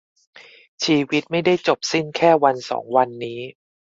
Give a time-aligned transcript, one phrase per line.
[0.83, 3.39] ชีวิตไม่ได้จบสิ้นแค่วันสองวันนี้